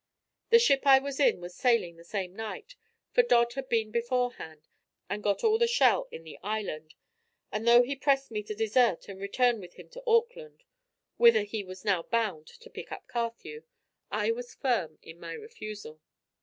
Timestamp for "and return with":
9.07-9.75